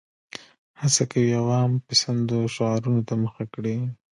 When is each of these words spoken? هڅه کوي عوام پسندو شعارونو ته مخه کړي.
هڅه 0.81 1.03
کوي 1.11 1.31
عوام 1.41 1.71
پسندو 1.87 2.37
شعارونو 2.55 3.01
ته 3.07 3.13
مخه 3.23 3.43
کړي. 3.53 3.75